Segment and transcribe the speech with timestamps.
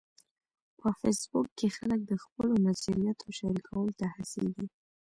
[0.79, 4.67] په فېسبوک کې خلک د خپلو نظریاتو شریکولو ته هڅیږي.